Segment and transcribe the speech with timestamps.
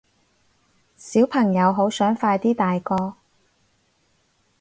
[0.97, 3.17] 小朋友好想快啲大個